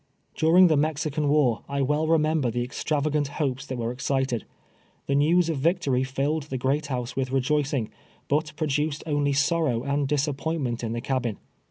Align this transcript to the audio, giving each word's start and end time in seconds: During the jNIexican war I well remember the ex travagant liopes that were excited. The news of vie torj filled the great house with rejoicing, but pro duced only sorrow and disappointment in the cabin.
During 0.33 0.65
the 0.65 0.77
jNIexican 0.77 1.27
war 1.27 1.61
I 1.69 1.83
well 1.83 2.07
remember 2.07 2.49
the 2.49 2.63
ex 2.63 2.83
travagant 2.83 3.27
liopes 3.33 3.67
that 3.67 3.77
were 3.77 3.91
excited. 3.91 4.45
The 5.05 5.13
news 5.13 5.47
of 5.47 5.57
vie 5.59 5.73
torj 5.75 6.07
filled 6.07 6.43
the 6.49 6.57
great 6.57 6.87
house 6.87 7.15
with 7.15 7.31
rejoicing, 7.31 7.91
but 8.27 8.51
pro 8.55 8.65
duced 8.65 9.03
only 9.05 9.33
sorrow 9.33 9.83
and 9.83 10.07
disappointment 10.07 10.83
in 10.83 10.93
the 10.93 11.01
cabin. 11.01 11.37